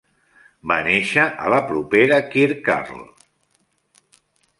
[0.69, 3.05] Va néixer a la propera Kirkharle.